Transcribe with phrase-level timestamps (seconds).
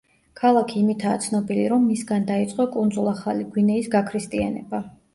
[0.39, 4.87] ქალაქი იმითაა ცნობილი, რომ მისგან დაიწყო კუნძულ ახალი გვინეის გაქრისტიანება.